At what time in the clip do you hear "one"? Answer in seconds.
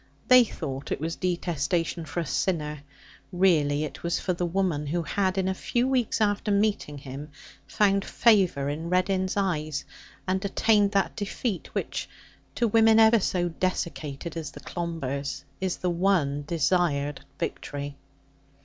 15.91-16.45